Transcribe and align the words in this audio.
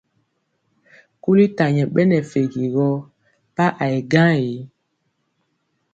Kuli 1.21 1.45
ta 1.57 1.65
nyɛ 1.75 1.83
ɓɛ 1.93 2.01
nɛ 2.09 2.17
fegi 2.31 2.63
gɔ 2.75 2.87
pa 3.55 3.65
a 3.83 3.85
yɛ 3.93 3.99
gaŋ 4.11 4.29
ee. 4.45 4.57